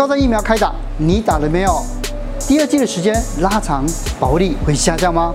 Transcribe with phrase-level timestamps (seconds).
[0.00, 1.84] 高端疫苗开打，你打了没有？
[2.48, 3.84] 第二剂的时间拉长，
[4.18, 5.34] 保护力会下降吗？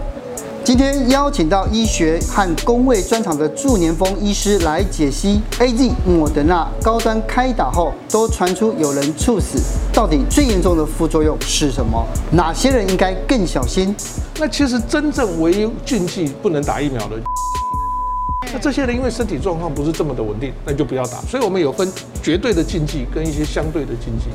[0.64, 9.60] 今天邀请到医学和公卫专场的祝年丰医师来解析 AZ、莫德纳高端开打后都传出有人猝死，
[9.94, 12.04] 到底最严重的副作用是什么？
[12.32, 13.96] 哪些人应该更小心？
[14.40, 17.18] 那其实真正唯一禁忌不能打疫苗的，
[18.56, 21.18] 那这些人因为身体状况不是这么的稳定，那就不要打。
[21.24, 21.86] 所以我们有分
[22.24, 24.30] 绝对的禁忌跟一些相对的禁忌。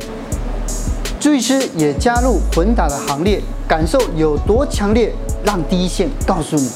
[1.18, 5.10] 朱医师也加入混打的行列，感受有多强烈？
[5.42, 6.68] 让第一线告诉你。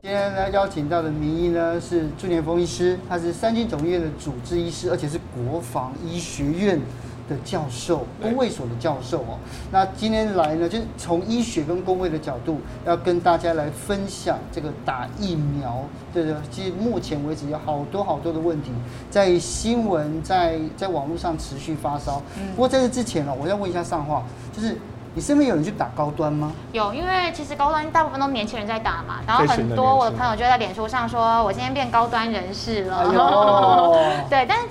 [0.00, 6.80] 今天来邀请到的名医呢是祝年丰医师，他是三军总医院的主治医师，而且是国防医学院
[7.28, 9.38] 的教授，工卫所的教授哦。
[9.70, 15.82] 那今天来呢，就是从医学跟工卫的角度，要跟大家来分享这个打疫苗。
[16.12, 18.70] 对的，其实目前为止有好多好多的问题，
[19.10, 22.22] 在新闻在在网络上持续发烧。
[22.38, 24.78] 嗯不过在这之前呢，我要问一下上话，就是。
[25.16, 26.52] 你身边有人去打高端吗？
[26.72, 32.98] 有，因为其实高端大部分都年轻人在打嘛，然后很多我的朋友就在脸书上说，我今天变高端人士了。
[32.98, 34.65] 哎 对，但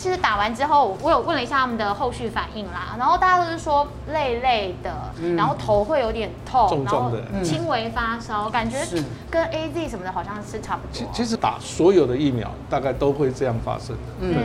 [0.45, 7.11] 完之后，我有问了一下他们的后续反应啦，然后大家都是说累累的，嗯、然后头会有点痛，然后
[7.43, 8.77] 轻微发烧，感觉
[9.27, 11.09] 跟 AZ 什么的好像是差不多。
[11.11, 14.01] 其实打所有的疫苗大概都会这样发生的。
[14.19, 14.35] 嗯。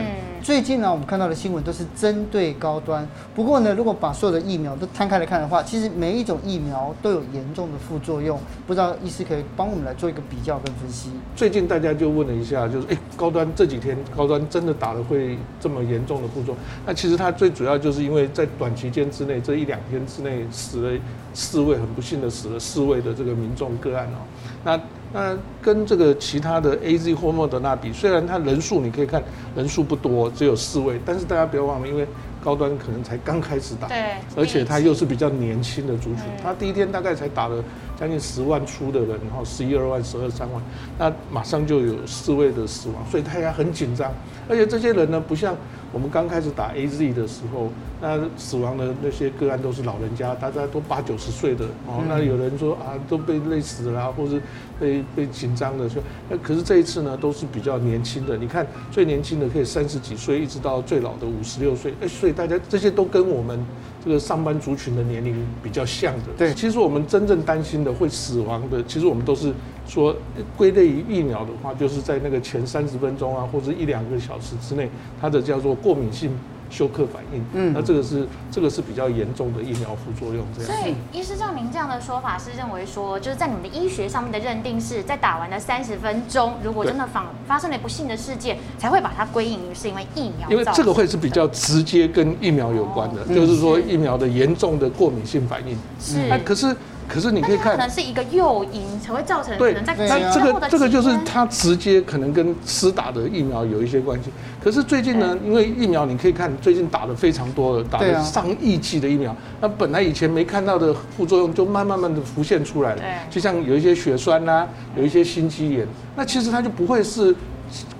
[0.42, 3.06] 最近呢，我们看到的新闻都是针对高端。
[3.34, 8.40] 不过呢，如果把所有的疫苗都摊开来看的话，其实每一种疫苗都有严重的副作用。
[8.66, 11.10] 不知道医师可以帮我们来做一个比较跟分析。
[11.36, 16.56] 最近大家就问了一下，就是哎，高端这几天高端真的打了会这么严重的副作用？
[16.86, 20.98] 那其实它最主要就是因为在短期间之内，这一两天之内死了
[21.34, 24.18] 四位，很不幸的死了四位的这个民众个案哦。
[24.64, 24.80] 那
[25.12, 29.22] 那跟这个其他的 AZ 或莫德纳比，虽然它人数你可以看
[29.56, 32.06] 人数不多，只有四位，但是大家不要忘了，因为
[32.42, 37.62] 高端可能才刚开始打，对，而且它又是比较年轻的族群，它第一天大概才打了
[37.98, 40.62] 将近十万出的人，然后十一二万、十二三万，
[40.98, 44.12] 那马上就有四位的死亡，所以大家很紧张，
[44.48, 45.56] 而且这些人呢，不像。
[45.92, 47.68] 我们刚开始打 AZ 的时候，
[48.00, 52.02] 那死亡的那些个案都是老人家，大家都八九十岁的哦。
[52.08, 54.40] 那有人说啊，都被累死了，或是
[54.78, 58.36] 被被紧张的说，那可是这一次呢，都是比较年轻的。
[58.36, 61.92] 你看最年轻的可以三十几岁，一直到最老的五十六岁。
[62.00, 63.58] 哎，所以大家这些都跟我们
[64.04, 66.26] 这个上班族群的年龄比较像的。
[66.38, 69.52] 对，其实我们真正担心的会死亡的，其实我们都是。
[69.86, 70.14] 说
[70.56, 74.88] 归类于疫苗的话，就是在那个前三十分钟啊，或者一两个小时之内，
[75.20, 76.30] 它的叫做过敏性
[76.70, 77.44] 休克反应。
[77.52, 80.44] 嗯，那这个是这个是比较严重的疫苗副作用。
[80.56, 80.72] 这样。
[80.72, 90.48] 所以，医师照您这样的说法是认为说，就是在你们的医学上面的认定是在打完的三十分钟，如果真的发发生了不幸的事件，才会把它归因于是因为疫苗。
[90.48, 95.76] 因为这个会是比较直接跟疫苗有关的，就是说疫苗的严重的过敏性反应。
[95.98, 96.28] 是。
[96.28, 96.76] 那可是。
[97.12, 99.92] 可是你可以看，可能是一个诱因才会造成对，那
[100.32, 104.30] 这个这个就是它直接可能跟施打的疫苗有一些关系。
[104.62, 113.02] 可是最近呢，因为疫苗你可以看最近打的非常多了，打了上亿剂的疫苗，那本来以前没看到的副作用就慢慢慢的浮现出来了。
[113.28, 114.64] 就像有一些血栓呐，
[114.96, 115.84] 有一些心肌炎，
[116.14, 117.34] 那其实它就不会是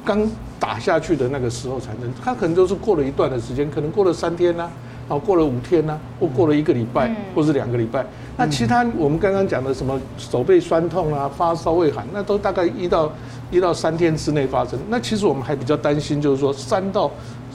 [0.04, 0.24] 刚
[0.60, 4.70] 打下去的那个时候产生，它可能就是过了一段的时间，可能过了三天呐。
[5.10, 8.06] 好，过了五天呢、啊，或过了一个礼拜，嗯、或是两个礼拜。
[8.36, 13.10] 那其他我们刚刚讲的什么手背酸痛啊、发烧畏寒，那都大概一到
[13.50, 14.78] 一到三天之内发生。
[14.88, 17.10] 那其实我们还比较担心，就是说三到。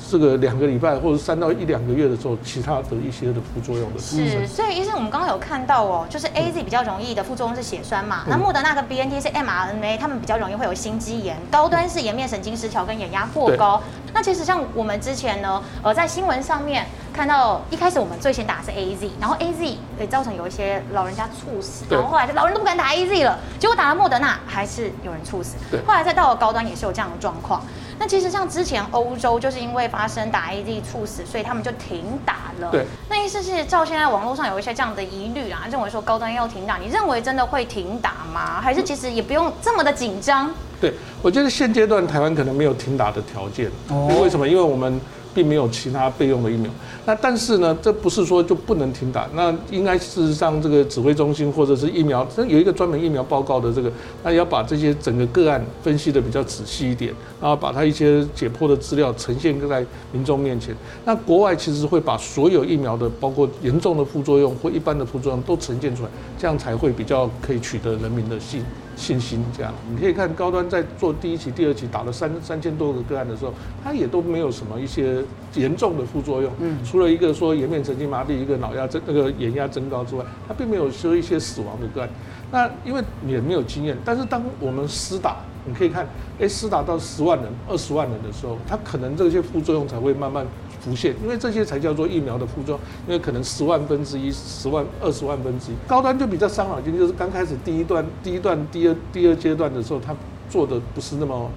[0.07, 13.81] 这个两个礼拜或者三到一两个月的时候，其他的一些的副作用的是，所以医生，我们刚刚有看到哦，就是 A Z 比较容易的副作用是血栓嘛，嗯、那莫德纳跟 B N T 是 m R N A，他们比较容易会有心肌炎，高端是颜面神经失调跟眼压过高。
[14.13, 27.63] 那其实像我们之前呢，呃，在新闻上面看到，一开始我们最先打的是 A Z，然后 A Z 也造成有一些老人家猝死，然后后来老人都不敢打 A Z 了，结果打了莫德纳还是有人猝死，对后来再到了高端也是有这样的状况。
[27.97, 32.69] 那其实像之前欧洲就是因为发生打 AZ 猝死，所以他们就停打了。
[32.69, 38.59] 对，那意思是照现在网络上有一些这样的疑虑啊，认为说高端要停打，你认为真的会停打吗？
[38.61, 40.53] 还是其实也不用这么的紧张？
[40.81, 43.71] 对，我觉得现阶段台湾可能没有停打的条件。
[43.87, 44.45] 哦，为什么？
[44.45, 44.99] 因为我们。
[45.35, 46.71] 并没有其他备用的疫苗，
[47.05, 53.91] 那但是呢，这不是说就不能停打，那应该事实上这个指挥中心或者是疫苗，这有一个专门疫苗报告的这个，
[54.23, 60.73] 那要把这些整个个案分析得比较仔细一点，然后把它一些解剖的资料呈现在民众面前。
[61.03, 66.09] 那国外其实会把所有疫苗的，包括严重的副作用或一般的副作用都呈现出来，
[66.39, 68.63] 这样才会比较可以取得人民的信
[68.95, 69.43] 信心。
[69.55, 73.53] 这样，你可以看高端在做第一期、第二期打了三三千多个个案的时候，
[73.83, 82.09] 它也都没有什么一些严重的副作用，嗯，除了一个说颜面神经麻痹、一个脑压增那个眼压增高之外，它并没有说一些死亡的个案。
[82.51, 86.07] 那因为也没有经验，但是当我们施打，你可以看，
[86.39, 90.45] 哎，施打到十万人、二十万人的时候，它可能这些副作用才会慢慢
[90.85, 100.15] 浮现，因为这些才叫做疫苗的副作用，因为可能十万分之一、十万、二十万分之一，高端就比较伤脑筋，就是刚开始第一段、第一段、第二、第二阶段的时候，他
[100.47, 101.49] 做的不是那么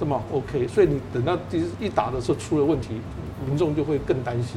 [0.00, 3.00] 这么 OK，所以你等到第一打的时候出了问题，
[3.46, 4.56] 民众就会更担心。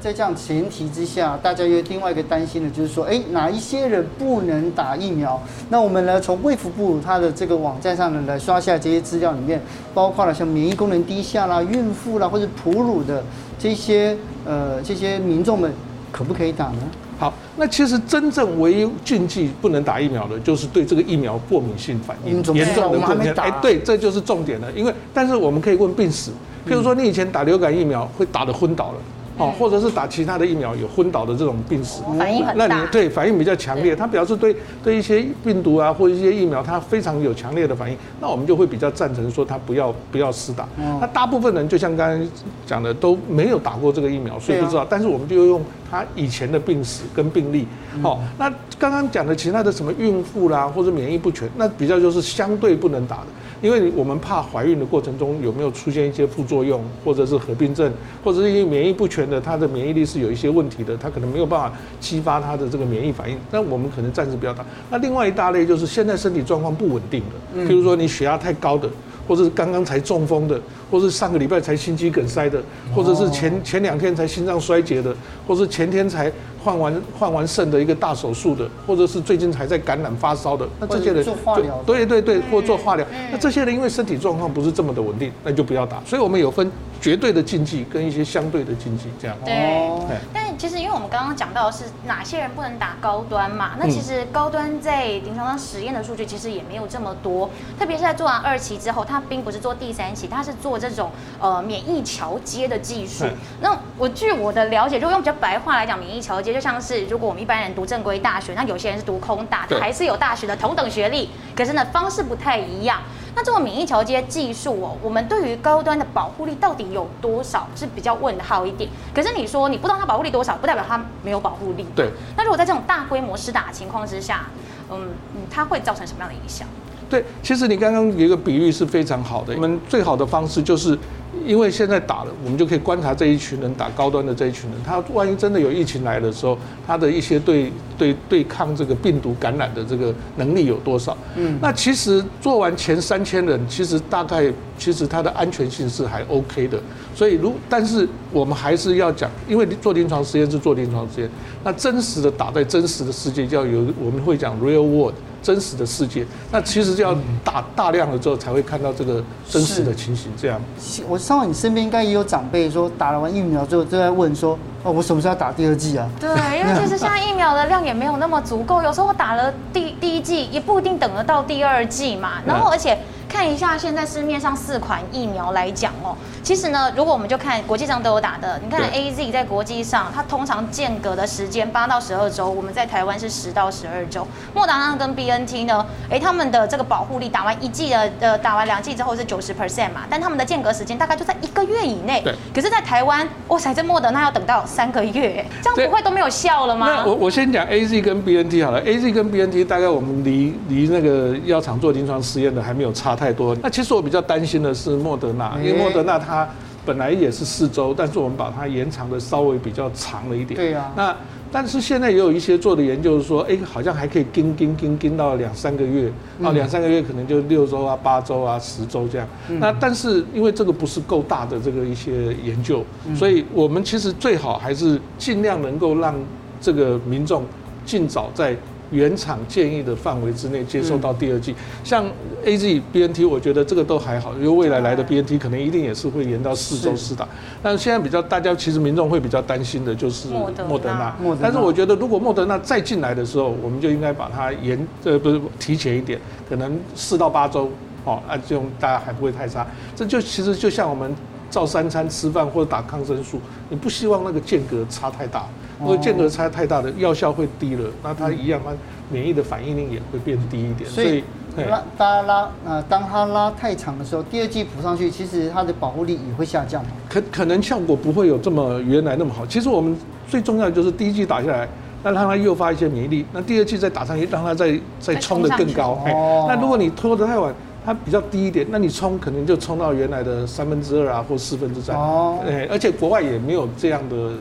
[0.00, 5.40] 在这样前提之下，大家有另外一个担心的就是说，哎，哪一些人不能打疫苗？
[5.68, 9.60] 那我们呢，从卫福部它的这个网站上呢来刷下这些资料里面，
[9.94, 13.22] 包括了像免疫功能低下啦、孕妇啦或者哺乳的
[13.58, 15.72] 这些呃这些民众们，
[16.12, 16.78] 可不可以打呢？
[17.18, 22.54] 好，那其实真正唯一禁忌不能打疫苗的，就是对这个疫苗过敏性反应严重
[22.92, 23.32] 的过敏。
[23.38, 24.70] 哎，对，这就是重点了。
[24.72, 26.30] 因为，但是我们可以问病史，
[26.68, 28.98] 譬如说你以前打流感疫苗会打得昏倒了。
[29.38, 40.66] 哦，或者是打其他的疫苗有昏倒的这种病史，反应很大，那你对反应比较强烈，他表示对对一些病毒啊或者一些疫苗他非常有强烈的反应，那我们就会比较赞成说他不要不要施打。
[41.00, 42.26] 那大部分人就像刚才
[42.66, 44.86] 讲的都没有打过这个疫苗，所以不知道。
[44.88, 47.66] 但是我们就用他以前的病史跟病例。
[48.02, 48.48] 好，那
[48.78, 53.26] 刚刚讲的其他的什么孕妇啦或者免疫不全，那比较就是相对不能打的。
[53.62, 57.90] 因为我们怕怀孕的过程中有没有出现一些副作用，或者是合并症，
[58.22, 63.38] 或者是因为免疫不全的，他的免疫力是有一些问题的，他可能没有办法激发他的这个免疫反应。
[63.50, 64.62] 那我们可能暂时不要打。
[64.90, 67.22] 那另外一大类就是现在身体状况不稳定
[67.54, 68.86] 的，譬如说你血压太高的，
[69.26, 72.62] 或者是刚刚才中风的，或是上个礼拜才心肌梗塞的，
[72.94, 75.14] 或者是前前两天才心脏衰竭的，
[75.46, 76.32] 或是前天才。
[76.66, 86.02] 换完换完肾的一个大手术的，或者是最近还在感染发烧的，那这些人做化疗，对对对，或做化疗，那这些人因为身体状况不是这么的稳定，那就不要打。
[86.04, 86.68] 所以我们有分
[87.00, 89.36] 绝对的禁忌跟一些相对的禁忌，这样。
[89.44, 90.45] 对。
[90.58, 101.10] 其实，因为我们刚刚讲到的是哪些人不能打高端嘛，那其实高端在临床上实验的数据其实也没有这么多，特别是在做完二期之后，它并不是做第三期，它是做这种
[101.40, 103.26] 呃免疫桥接的技术。
[103.60, 113.02] 那我据我的了解，如果用比较白话来讲，免疫桥接就像是如果我们一般人读正规大学，那有些人是读空大，他还是有大学的同等学历，可是呢方式不太一样。
[113.36, 118.88] 那这种免疫桥接技术哦，我们对于高端的保护力到底有多少是比较问号一点。
[119.14, 121.86] 可是你说你不知道它保护力多少，不代表它没有保护力。
[121.94, 122.10] 对。
[122.34, 124.46] 那如果在这种大规模施打的情况之下，
[124.90, 125.10] 嗯，
[125.50, 126.66] 它会造成什么样的影响？
[127.10, 129.54] 对，其实你刚刚有一个比喻是非常好的。
[129.54, 130.98] 我们最好的方式就是。
[131.46, 141.16] 因为现在打了，我们就可以观察这一群人打高端的这一群人，他万一真的有疫情来的时候，他的一些对对对抗这个病毒感染的这个能力有多少？
[141.36, 146.78] 嗯，那其实做完前三千人，其实大概其实它的安全性是还 OK 的。
[147.14, 151.30] 所以如但是我们还是要讲，因为做临床实验是做临床实验，
[151.64, 155.14] 那真实的打在真实的世界，就要有我们会讲 real world。
[155.42, 160.28] 真实的世界，那其实就要打大量了之后才会看到这个真实的情形。
[160.36, 160.60] 这样，
[161.08, 166.10] 我上完你身边应该也有长辈说，打了完疫苗之后就在问说，哦，我什么时候要打第二剂啊？
[166.18, 166.28] 对，
[166.58, 172.42] 因为其实现在疫苗的量也没有那么足够，有时候我打了第第一剂，也不一定等得到第二剂嘛。
[172.44, 172.98] 然后而且。
[173.28, 184.24] 看一下现在市面上四款疫苗来讲哦，其实呢，如果我们就看国际上都有打的，你看 A Z 在国际上它通常间隔的时间八到十二周，我们在台湾是十到十二周。
[184.54, 192.22] 莫达纳跟 B N T 呢，哎，他们的这个保护力打完一剂的呃，打完两剂之后是九十 percent 嘛，但他们的间隔时间大概就在一个月以内。
[192.22, 192.32] 对。
[192.54, 196.86] 可是，在台湾，哇塞，这莫德纳要等到三个月，这样不会都没有效了吗？
[196.88, 203.52] 那我我先讲 A Z 跟 B N T 好了，A Z 跟 B N T 大概我们离离那个药厂做临床试验的还没有差太多。
[203.60, 206.35] 那其实我比较担心的是莫德纳，因为莫德纳它
[206.84, 210.56] 本来也是四周，但是我们把它延长的稍微比较长了一点。
[210.56, 210.90] 对呀。
[210.96, 211.14] 那
[211.52, 216.10] 但是现在也有一些做的研究是说，哎，好像还可以跟跟跟跟到两三个月，
[216.42, 219.26] 啊，两三个月可能就六周啊、八周啊、十周这样。
[219.60, 226.14] 那但是因为这个不是够大的这个一些研究，所以我们其实最好还是尽量能够让
[226.60, 227.44] 这个民众
[227.84, 228.56] 尽早在。
[228.90, 232.04] 原厂建议的范围之内接受到第二剂，像
[232.44, 237.26] A Z B N T，我觉得这个都还好，因为未来来的 B N T 可能一定也是会延到四周四打。
[237.62, 240.28] 但是现在比较大家其实民众会比较担心的就是
[240.68, 247.70] 莫德纳，但是我觉得如果莫德纳再进来的时候，我们就应该把它延呃不是提前一点，可能四到八周，
[248.04, 249.66] 哦，啊这种大家还不会太差。
[249.94, 251.14] 这就其实就像我们
[251.50, 255.46] 照三餐吃饭或者打抗生素，你不希望那个间隔差太大，
[255.80, 258.72] 因为间隔差太大的药效会低了，那它一样，它
[259.10, 260.88] 免疫的反应力也会变低一点。
[260.88, 261.22] 所以
[261.56, 266.90] 拉大家拉呃，当它拉太长的时候，第二剂补上去，其实它的保护力也会下降嘛。
[267.08, 269.46] 可可能效果不会有这么原来那么好。
[269.46, 269.96] 其实我们
[270.28, 271.68] 最重要的就是第一剂打下来。
[272.02, 275.98] 那让它诱发一些免疫力，那第二剂再打上去，让它再再冲得更高。
[276.06, 277.52] 哦那如果你拖得太晚，
[277.86, 281.94] 它比较低一点，那你冲可能就冲到原来的三分之二啊，或四分之三。
[281.94, 282.40] 哦。
[282.44, 284.32] 哎，而且国外也没有这样的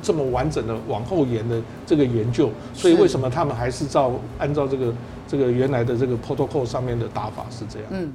[0.00, 4.94] 这么完整的往后延的这个研究，所以为什么他们还是照按照这个
[5.26, 7.88] 这个原来的这个 protocol 上面的打法是这样？
[7.90, 8.12] 嗯。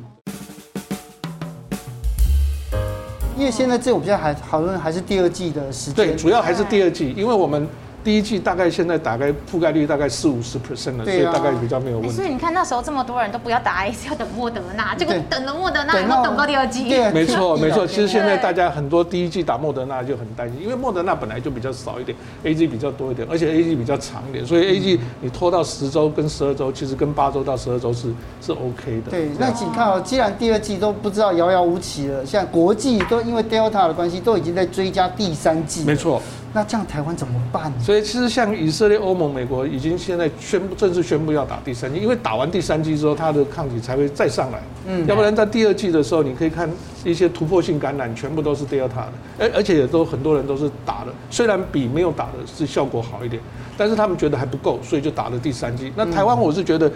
[3.38, 6.08] 因为现在这种比较还讨论还是第二季的时间。
[6.08, 7.67] 对，主要还是第二季，因为我们。
[8.07, 12.15] 第一季大概现在大概覆盖率大概四五十 percent 了，所以大概比较没有问题。
[12.15, 16.87] 所以你看那时候这么多人都不要打 AZ，要等莫德纳，结果等了莫德纳，然后等不到第二季。
[16.87, 17.11] 对。
[17.11, 29.11] 没错没错，其实现在大家很多第一季打莫德纳就很担心，因为莫德纳本来就比较少一点，A G 比较多一点，而且 A G 比较长一点，所以 A G 你拖到十周跟十二周，其实跟八周到十二周是是 OK 的。
[29.11, 35.83] 对，那请看哦，既然第二季都不知道遥遥无期了，像国际都因为 Delta 的关系，都已经在追加第三季。
[35.83, 36.21] 没错。
[36.57, 37.71] 那这样台湾怎么办？
[37.79, 44.59] 所以其实像以色列、欧盟、美国已经现在宣布正式宣布要打第三剂，因为打完第三剂之后，它的抗体才会再上来。
[44.87, 46.67] 嗯，要不然在第二季的时候，你可以看
[47.05, 53.39] 一些突破性感染全部都是 Delta 的，而而且也都很多人都是打了，虽然比没有打的是效果好一点，
[53.77, 55.93] 但是他们觉得还不够，所以就打了第三剂。
[55.95, 56.91] 那台湾我是觉得，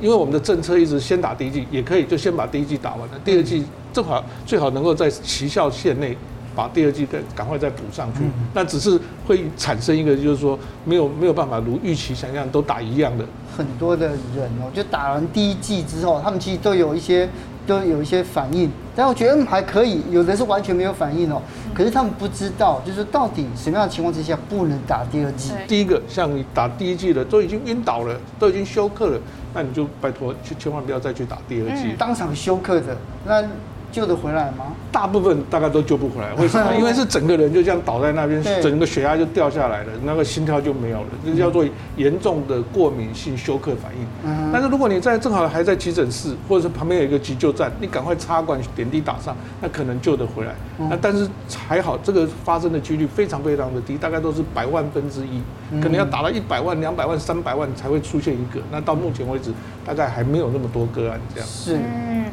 [0.00, 6.18] 因为我们的政策一直先打第一剂，也可以就先把第一剂打完了，第二剂正好最好能够在期效线内。
[6.56, 8.20] 把第二季再赶快再补上去，
[8.54, 13.24] 那只是会产生一个，就是说没有没有办法如预期想象都打一样的。
[13.54, 17.28] 很多的人哦，就打完第一季之后，他们其实都有一些
[17.66, 21.40] 都有一些反应，但我觉得嗯还可以，有的是完全没有反应哦。
[21.74, 25.52] 可是他们不知道，就是到底什么样的情况之下不能打第二季。
[25.68, 29.20] 第一个，像你打第一季的都已经晕倒了，都已经休克了，
[29.52, 31.94] 那你就拜托千千万不要再去打第二季。
[31.98, 32.96] 当场休克的
[33.26, 33.44] 那。
[33.92, 34.66] 救得回来吗？
[34.92, 36.74] 大部分大概都救不回来， 为什么？
[36.76, 41.64] 因为是整个人就这样倒在那边，整个血压就掉下来了，那个心跳就没有了，这叫做
[41.96, 44.06] 严重的过敏性休克反应。
[44.52, 50.54] 但是如果你在正好还在急诊室，或者是旁边有一个急救站，你赶快插管点滴打上，那可能救得回来。
[50.90, 51.28] 那但是
[51.66, 55.40] 还好，这个发生的几率非常非常的低，大概都是百万分之一，
[55.80, 58.60] 可能要打到一百万、两百万、三百万才会出现一个。
[58.70, 59.52] 那到目前为止，
[59.84, 61.48] 大概还没有那么多个案这样。
[61.48, 61.78] 是。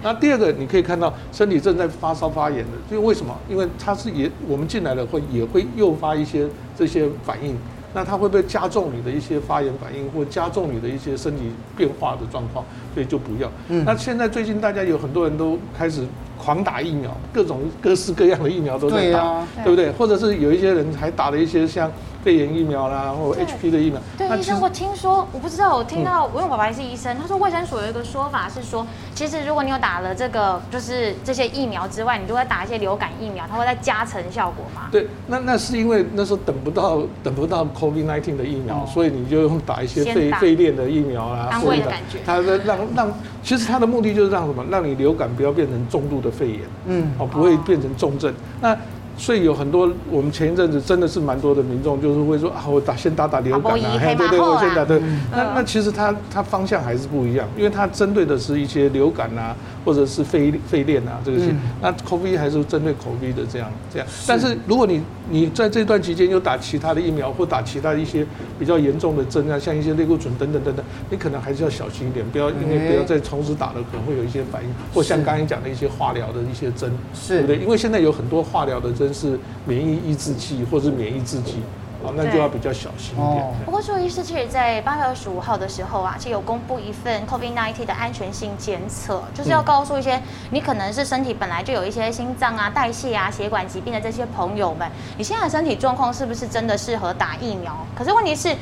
[0.04, 3.34] 那第二个，你可以看到身体正在发烧发炎的，就为什么？
[3.50, 6.46] 因为它是也我们进来了会也会诱发一些
[6.78, 7.56] 这些反应，
[7.94, 12.66] 那它会不会加重你的一些发炎反应，或加重你的一些身体变化的状况？
[12.94, 13.50] 所以就不要。
[13.70, 13.84] 嗯。
[13.86, 16.06] 那现在最近大家有很多人都开始
[16.38, 19.92] 狂打疫苗，各种各式各样的疫苗都在打，对啊，对不对？
[19.92, 21.90] 或者是有一些人还打了一些像。
[22.24, 24.00] 肺炎疫苗啦，或 HP 的疫苗。
[24.18, 34.88] 对，医生，我听说，我不知道，我听到，我因为我爸爸也是医生，他说卫生所有一个说法是说，其实如果你有打了这个，就是这些疫苗之外，你就会打一些流感疫苗，它会再加成效果嘛？
[34.92, 42.20] 对，那那是因为那时候等不到等不到 COVID-19 的疫苗，所以你就用打一些肺肺链的疫苗啦，安慰的感觉。
[42.26, 43.14] 它的让让，
[43.44, 44.64] 其实它的目的就是让什么？
[44.72, 48.34] 让你流感不要变成重度的肺炎，嗯，哦，不会变成重症。
[48.62, 48.76] 那
[49.18, 55.02] 所以有很多，我们前一阵子真的是蛮多的民众，就是会说啊，我打先打打流感啊，对对对，我先打对。
[55.32, 59.56] 那那其实它它方向还是不一样，因为它针对的是一些流感啊。
[59.84, 64.08] 或者是肺肺链啊，这个是、嗯、那 COVID 还是针对 COVID 的这样这样。
[64.28, 68.26] 但是如果你你在这段期间又打其他的疫苗或打其他一些
[68.60, 76.92] 比较严重的针啊，像一些类固醇等等等等，你可能还是要小心一点，不要因为不要再同时打了，可能会有一些反应，或像刚才讲的一些化疗的一些针，
[77.28, 77.58] 对不对？
[77.58, 81.56] 因为现在有很多化疗的针是免疫抑制剂或者是免疫制剂。
[82.04, 83.46] 哦，那就要比较小心一点。
[83.66, 94.86] 不过，朱医师其实，在八月二十五号的时候啊，其实有公布一份 COVID-19 的安全性检测，就是要告诉一些你可能是身体本来就有一些心脏啊、代谢啊、血管疾病的这些朋友们，
[95.18, 97.74] 你现在的身体状况是不是真的适合打疫苗？
[97.98, 98.54] 可是问题是，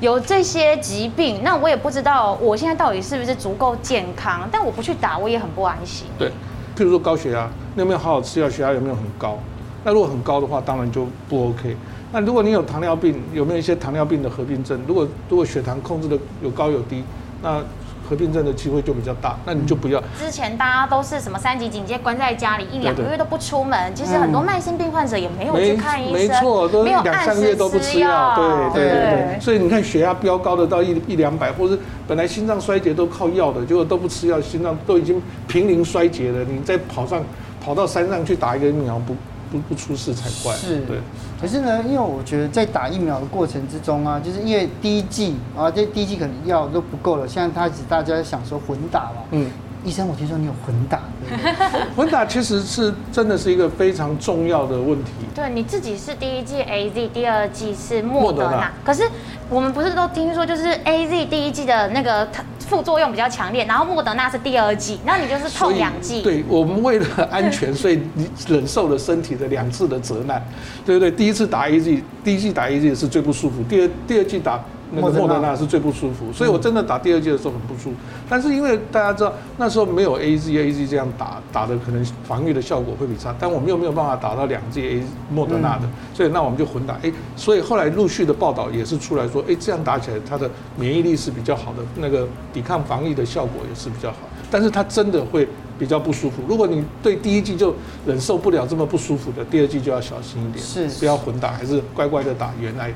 [0.00, 6.06] 有这些疾病，那我也不知道我现在到底是不是足够健康，但我不去打，我也很不安心。
[6.16, 6.28] 对，
[6.76, 8.48] 譬如说高血压，你有没有好好吃药？
[8.48, 9.36] 血压有没有很高？
[9.82, 11.76] 那如果很高的话，当然就不 OK。
[12.14, 14.80] 那如果你有糖尿病，有没有一些糖尿病的合并症？
[14.86, 17.02] 如果如果血糖控制的有高有低，
[17.42, 17.60] 那
[18.08, 20.00] 合并症的机会就比较大，那你就不要。
[20.16, 29.40] 之前大家都是什么三级警戒，关在家里一两个月都不出门，其实很多慢性病患者也没有去看医生，没错，都两三个月都不吃药，对对对对。
[29.40, 37.20] 所以你看血压飙高的到一一两百，或是本来心脏衰竭都靠药的，结果都不吃药，心脏都已经濒临衰竭了，你再跑上
[37.60, 39.16] 跑到山上去打一个疫苗不？
[39.50, 40.54] 不不出事才怪。
[40.54, 40.98] 是，对。
[41.40, 49.22] 可是呢，因为我觉得在打疫苗的过程之中啊，就是因为第一季啊，这第一季可能药都不够了，现在开始大家想说混打嘛。
[49.30, 49.50] 嗯。
[49.84, 50.98] 医生，我听说你有混打，
[51.28, 51.52] 对对？
[51.94, 55.10] 混打其实是真的是一个非常重要的问题。
[55.34, 58.72] 对，你自己是第一季 AZ，第二季是莫德纳。
[58.82, 59.02] 可是
[59.50, 62.26] 我们不是都听说，就是 AZ 第一季的那个
[62.74, 66.22] 副作用比较强烈，然后莫德纳是第二剂，那你就是痛两剂。
[66.22, 70.44] 对，我们为了安全，所以你忍受了身体的两次的责难，
[70.84, 71.10] 对不对？
[71.10, 74.60] 第一次打一剂第一剂打一剂是最不舒服，第二第二剂打。
[74.92, 77.96] 那个莫德纳是最不舒服，所以我真的打第二剂的时候很不舒服。
[78.28, 83.34] 但是因为大家知道那时候没有 A Z A Z 这样打，打的可能防御的效果会比差。
[83.38, 86.94] 但我们又没有办法打到两剂 A 莫德纳的，所以那我们就混打。
[87.02, 94.18] 哎，所以后来陆续的报道也是出来说，哎，这样打起来它的免疫力是比较好的，那个抵抗防疫的效果也是比较好。
[94.50, 95.48] 但是它真的会
[95.78, 96.42] 比较不舒服。
[96.46, 97.74] 如果你对第一剂就
[98.06, 102.94] 忍受不了这么不舒服的，第二剂就要小心一点，是不要混打，还是乖乖的打原来。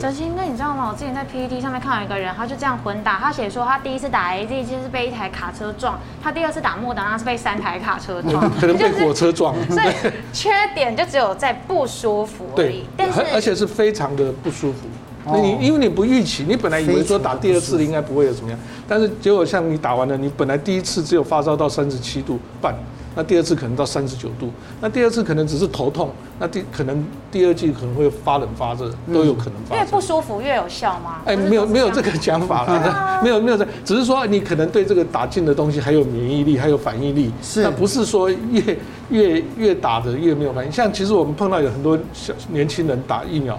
[0.00, 0.90] 哲青，那你知道吗？
[0.90, 3.18] 我之前在 PPT 上面看到一个人，他就这样混打。
[3.18, 9.54] 他写说，他第一次打 AZ 就是被一台卡车撞，他第二次打莫德纳是被三台卡车撞， 可能被火车撞。
[9.70, 12.66] 所以缺点就只有在不舒服而已。
[12.66, 14.80] 对，但是而且是非常的不舒服。
[15.24, 22.74] 那你因为你不预期，你本来以为说打第二次应该不会有怎么样，但是结果像你打完了，你本来第一次只有发烧到三十七度半。
[23.16, 29.74] 那第二次可能到三十九度，那第二次可能只是头痛，那第可能第二季可能会发冷发热，都有可能发。
[29.74, 31.22] 越不舒服越有效吗？
[31.24, 40.70] 哎，没有没有这个讲法了， 没有没有这，只是说你可能对这个打进的东西还有免疫力，还有反应力，是，那不是说越越越打的越没有反应。
[40.70, 43.58] 像其实我们碰到有很多小年轻人打疫苗。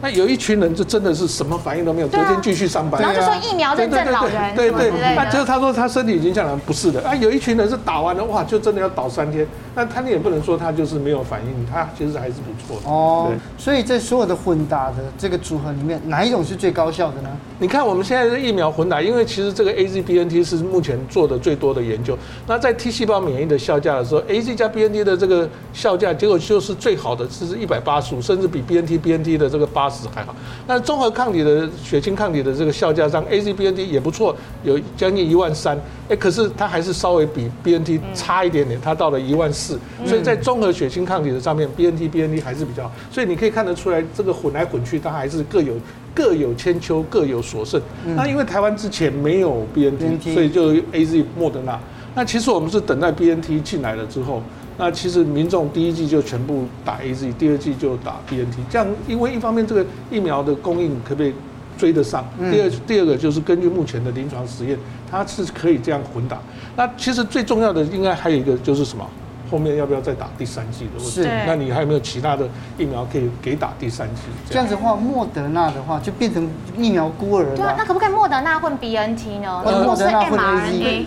[0.00, 7.02] 那有一群人就真的是什么反应都没有，昨天继续上班，然后就说疫苗认证老人，对对对，那就是他说他身体已经这样了，不是的。
[7.02, 12.88] 啊，有一群人是打完了哇，就真的要倒三天，那他你也不能说他就是没有反应，他其实还是不错的。
[12.88, 13.26] 哦。
[13.28, 17.28] 对，所以在所有的混打的这个组合里面，哪一种是最高效的呢？
[17.58, 28.76] 你看我们现在的疫苗混打，因为其实这个 A Z B N T 是目前做的最多的研究，那在 T 细胞免疫的效价的时候，A Z 加 B N T 的这个效价结果就是最好的，是一百八十五，甚至比 B
[28.78, 30.34] N T B N T 的这个八十还好。
[30.66, 45.74] 那综合抗体的血清抗体的这个效价上，AZBNT 也不错，有将近一万三，哎，可是它还是稍微比 BNT 差一点点，它到了一万四，所以在综合血清抗体的上面，BNT BNT 还是比较好，所以你可以看得出来，这个混来混去，它还是各有
[46.14, 47.80] 各有千秋，各有所胜。
[48.16, 51.78] 那因为台湾之前没有 BNT，所以就 AZ 莫德纳。
[52.14, 54.42] 那其实我们是等待 BNT 进来了之后。
[54.78, 61.34] 那其实民众第一季就全部打 AZ，第二季就打 BNT，这样因为一方面这个疫苗的供应可不可以
[61.76, 62.24] 追得上？
[62.50, 64.78] 第二第二个就是根据目前的临床实验，
[65.10, 66.38] 它是可以这样混打。
[66.76, 69.04] 那其实最重要的应该还有一个就是什么？
[69.50, 71.22] 后面要不要再打第三剂的问题？
[71.46, 74.20] 那你还有没有其他的疫苗可以给打第三剂？
[74.50, 77.56] 这样子的话，莫德纳的话就变成疫苗孤儿了。
[77.56, 79.62] 对啊，那可不可以莫德纳混 BNT 呢？
[79.64, 81.04] 莫德纳混 AZ。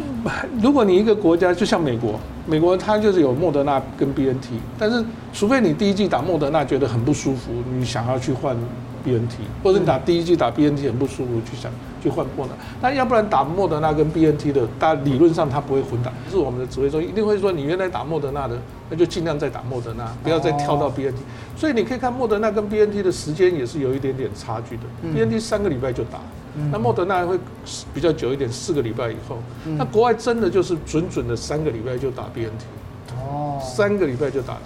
[0.59, 8.55] 如果你一个国家就像美国，美国它就是有莫德纳跟 BNT，但是除非你第一季打莫德纳觉得很不舒服，你想要去换
[9.05, 18.57] BNT，或者你打第一季打 BNT 很不舒服，去想去换莫德纳，那要不然打莫德纳跟 BNT 的，大理论上它不会混打，是我们的指挥中心一定会说，你原来打莫德纳的，
[18.89, 21.17] 那就尽量再打莫德纳，不要再跳到 BNT。
[21.55, 26.19] 所以你可以看莫德纳跟 BNT 的时间也是有一点点差距的，BNT 三个礼拜就打。
[26.71, 27.39] 那莫德纳会
[27.93, 29.37] 比较久一点，四个礼拜以后。
[29.77, 32.63] 那国外真的就是准准的三个礼拜就打 BNT。
[33.21, 34.57] 哦，三个礼拜就打。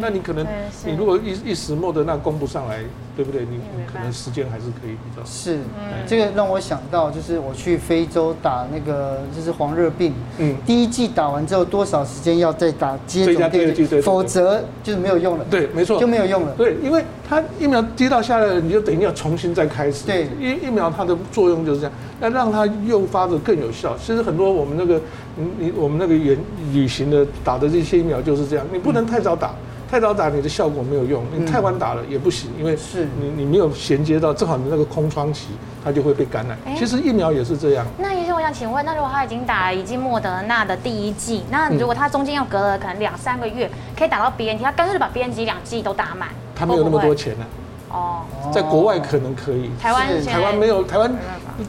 [0.00, 0.46] 那你可能
[0.84, 2.80] 你如果一一时莫德纳供不上来。
[3.14, 3.42] 对不对？
[3.42, 5.58] 你你可能时间还是可以比较是，
[6.06, 15.44] 这个让我想到，就是我去非洲打那个就是黄热病，嗯，第一剂打完之后多少时间要再打接种第二剂，否则就是没有用了。
[15.50, 16.54] 对，没错，就没有用了。
[16.56, 20.06] 对，因为它疫苗滴到下来了，你就等于要重新再开始。
[20.06, 23.96] 对，疫疫苗它的作用就是这样，要让它诱发的更有效。
[23.98, 25.00] 其实很多我们那个，
[25.36, 26.38] 你你我们那个远
[26.72, 29.50] 旅行的打的这些疫苗就是这样，你不能太早打。
[29.90, 35.48] 太早打你的效果没有用，你太晚打了也不行，因为是你你没有衔接到，正好你那个空窗期，
[35.84, 36.56] 它就会被感染。
[36.74, 37.84] 其实疫苗也是这样。
[37.98, 46.30] 那医生，我想请问，那如果他已经打了已经莫德纳的第一剂，那如果他中间要隔了可能两三个月，可以打到 BNT，他干脆就把 BNT 两剂都打满。
[46.56, 47.44] 他没有那么多钱呢。
[47.90, 51.14] 哦，在国外可能可以，台湾台湾没有，台湾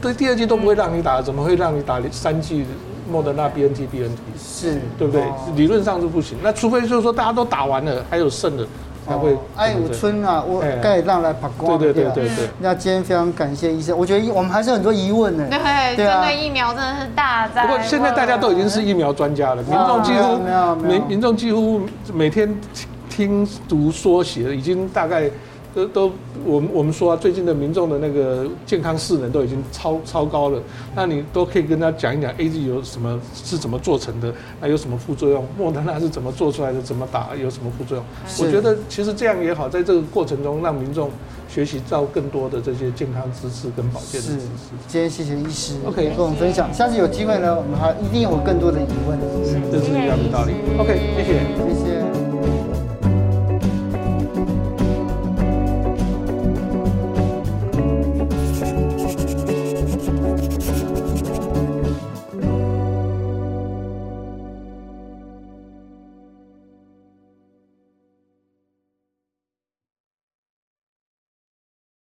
[0.00, 2.64] 对第二季都不会让你打，怎么会让你打三剂？
[3.06, 5.22] 莫德纳 B N T B N T 是对不对？
[5.54, 6.38] 理论上是不行。
[6.42, 8.66] 那除非就是说大家都打完了，还有剩的
[9.06, 9.36] 才会。
[9.56, 11.78] 哎，我春啊，我该让来把关。
[11.78, 12.48] 对对对对对。
[12.60, 15.46] 那今天非常感谢医生，我觉得我们还是很多疑问呢。
[15.50, 17.66] 对对啊，疫苗真的是大灾。
[17.66, 20.38] 不过现在大家都已经是疫苗专家了，民众几乎
[20.88, 22.56] 民民众几乎每天。
[23.10, 25.30] 听读说写已经大概。
[25.74, 26.12] 都都，
[26.44, 30.62] 我们我们说啊，最近的民众的那个健康势能都已经超超高了，
[30.94, 35.44] 那你都可以跟他讲一讲 AZ 有什么是怎么做成的，那有什么副作用？
[35.58, 36.80] 莫德纳是怎么做出来的？
[36.80, 37.34] 怎么打？
[37.34, 38.04] 有什么副作用？
[38.38, 41.10] 我觉得其实这样也好，在这个过程中让民众
[41.48, 44.40] 学习到更多的这些健康知识跟保健的知识。
[44.86, 46.72] 今天谢谢医师，OK，跟我们分享。
[46.72, 49.18] 下次有机会呢，我们还一定有更多的疑问。
[49.44, 50.52] 是，这是一样的道理。
[50.78, 51.40] OK，谢谢，
[51.74, 52.23] 谢谢。